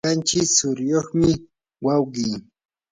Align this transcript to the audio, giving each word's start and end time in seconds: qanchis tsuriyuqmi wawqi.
qanchis 0.05 0.49
tsuriyuqmi 0.55 1.29
wawqi. 1.85 2.25